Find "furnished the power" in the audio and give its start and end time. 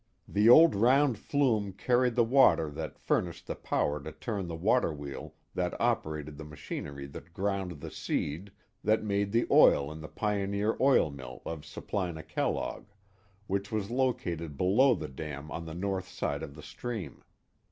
2.97-4.01